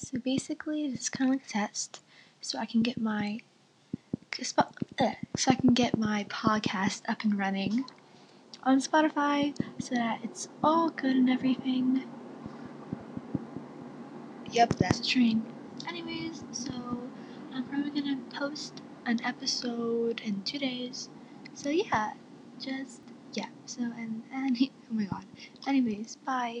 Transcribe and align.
so 0.00 0.18
basically 0.18 0.90
this 0.90 1.02
is 1.02 1.08
kind 1.10 1.30
of 1.30 1.36
like 1.36 1.46
a 1.46 1.50
test, 1.50 2.02
so 2.40 2.58
I 2.58 2.66
can 2.66 2.82
get 2.82 3.00
my 3.00 3.40
uh, 4.98 5.12
so 5.36 5.50
I 5.50 5.54
can 5.54 5.74
get 5.74 5.98
my 5.98 6.24
podcast 6.30 7.02
up 7.08 7.22
and 7.24 7.38
running 7.38 7.84
on 8.62 8.80
Spotify 8.80 9.54
so 9.78 9.94
that 9.94 10.20
it's 10.22 10.48
all 10.64 10.90
good 10.90 11.16
and 11.16 11.28
everything. 11.30 12.04
Yep, 14.50 14.74
that's 14.74 15.00
a 15.00 15.06
train. 15.06 15.44
Anyways, 15.88 16.44
so 16.52 16.72
I'm 17.54 17.64
probably 17.64 17.90
gonna 17.90 18.18
post 18.32 18.80
an 19.06 19.20
episode 19.24 20.20
in 20.24 20.42
two 20.42 20.58
days. 20.58 21.08
So 21.54 21.68
yeah, 21.70 22.12
just 22.60 23.00
yeah. 23.34 23.48
So 23.66 23.82
and 23.82 24.22
and 24.32 24.56
oh 24.90 24.94
my 24.94 25.04
god. 25.04 25.24
Anyways, 25.66 26.16
bye. 26.24 26.58